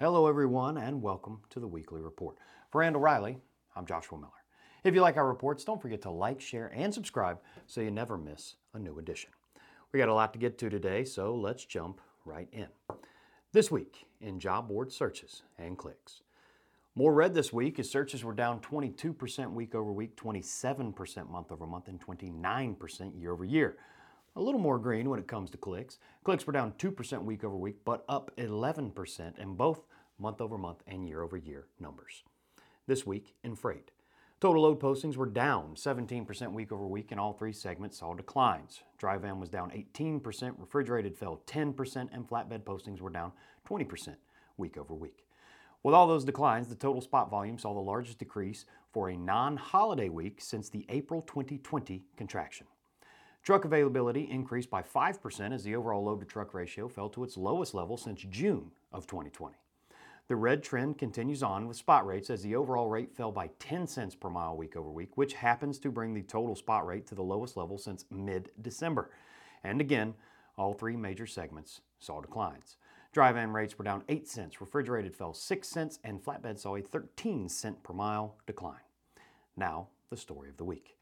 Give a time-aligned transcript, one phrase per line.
[0.00, 2.36] Hello, everyone, and welcome to the weekly report.
[2.70, 3.36] For Randall Reilly,
[3.74, 4.30] I'm Joshua Miller.
[4.84, 8.16] If you like our reports, don't forget to like, share, and subscribe so you never
[8.16, 9.30] miss a new edition.
[9.90, 12.68] We got a lot to get to today, so let's jump right in.
[13.52, 16.22] This week in job board searches and clicks.
[16.94, 21.66] More red this week as searches were down 22% week over week, 27% month over
[21.66, 23.76] month, and 29% year over year.
[24.38, 25.98] A little more green when it comes to clicks.
[26.22, 29.80] Clicks were down 2% week over week, but up 11% in both
[30.16, 32.22] month over month and year over year numbers.
[32.86, 33.90] This week in freight.
[34.40, 38.84] Total load postings were down 17% week over week, and all three segments saw declines.
[38.96, 43.32] Dry van was down 18%, refrigerated fell 10%, and flatbed postings were down
[43.68, 44.14] 20%
[44.56, 45.26] week over week.
[45.82, 49.56] With all those declines, the total spot volume saw the largest decrease for a non
[49.56, 52.68] holiday week since the April 2020 contraction.
[53.42, 57.36] Truck availability increased by 5% as the overall load to truck ratio fell to its
[57.36, 59.56] lowest level since June of 2020.
[60.28, 63.86] The red trend continues on with spot rates as the overall rate fell by 10
[63.86, 67.14] cents per mile week over week, which happens to bring the total spot rate to
[67.14, 69.10] the lowest level since mid December.
[69.64, 70.12] And again,
[70.58, 72.76] all three major segments saw declines.
[73.12, 76.82] Dry van rates were down 8 cents, refrigerated fell 6 cents, and flatbed saw a
[76.82, 78.84] 13 cent per mile decline.
[79.56, 80.97] Now, the story of the week.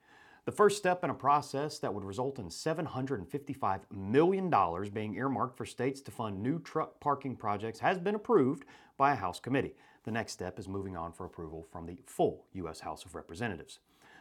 [0.46, 4.48] The first step in a process that would result in $755 million
[4.92, 8.64] being earmarked for states to fund new truck parking projects has been approved
[8.96, 9.74] by a House committee.
[10.04, 12.78] The next step is moving on for approval from the full U.S.
[12.78, 13.80] House of Representatives.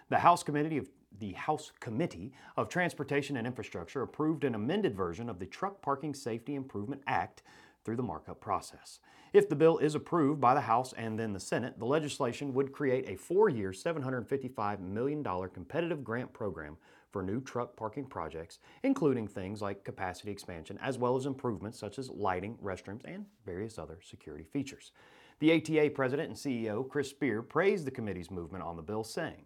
[0.10, 5.30] The House Committee of the House Committee of Transportation and Infrastructure approved an amended version
[5.30, 7.44] of the Truck Parking Safety Improvement Act
[7.86, 9.00] through the markup process.
[9.32, 12.72] If the bill is approved by the House and then the Senate, the legislation would
[12.72, 16.78] create a four year, $755 million competitive grant program
[17.12, 22.00] for new truck parking projects, including things like capacity expansion, as well as improvements such
[22.00, 24.92] as lighting, restrooms, and various other security features.
[25.40, 29.46] The ATA president and CEO, Chris Spear, praised the committee's movement on the bill, saying,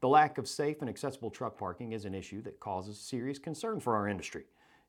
[0.00, 3.80] The lack of safe and accessible truck parking is an issue that causes serious concern
[3.80, 4.44] for our industry.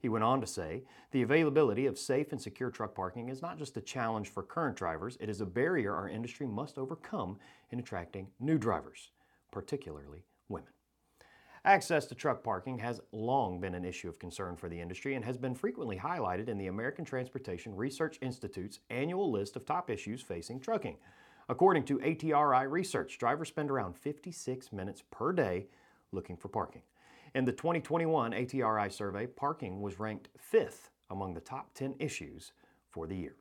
[0.07, 3.57] He went on to say, the availability of safe and secure truck parking is not
[3.57, 7.37] just a challenge for current drivers, it is a barrier our industry must overcome
[7.71, 9.11] in attracting new drivers,
[9.51, 10.69] particularly women.
[11.65, 15.25] Access to truck parking has long been an issue of concern for the industry and
[15.25, 20.21] has been frequently highlighted in the American Transportation Research Institute's annual list of top issues
[20.21, 20.95] facing trucking.
[21.49, 25.67] According to ATRI research, drivers spend around 56 minutes per day
[26.13, 26.83] looking for parking.
[27.33, 32.51] In the 2021 ATRI survey, parking was ranked fifth among the top 10 issues
[32.89, 33.35] for the year.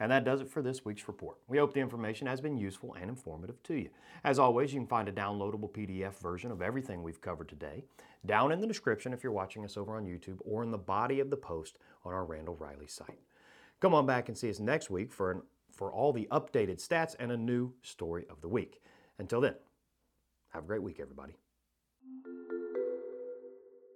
[0.00, 1.36] And that does it for this week's report.
[1.46, 3.90] We hope the information has been useful and informative to you.
[4.24, 7.84] As always, you can find a downloadable PDF version of everything we've covered today
[8.26, 11.20] down in the description if you're watching us over on YouTube or in the body
[11.20, 13.20] of the post on our Randall Reilly site.
[13.80, 17.14] Come on back and see us next week for, an, for all the updated stats
[17.20, 18.80] and a new story of the week.
[19.18, 19.54] Until then,
[20.50, 21.34] have a great week, everybody.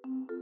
[0.06, 0.35] Thank you.